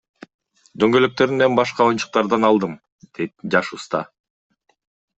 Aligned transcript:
Дөңгөлөктөрүн 0.83 1.43
мен 1.43 1.59
башка 1.59 1.87
оюнчуктардан 1.87 2.49
алдым,— 2.51 2.75
дейт 3.21 3.37
жаш 3.57 3.73
уста. 3.81 4.07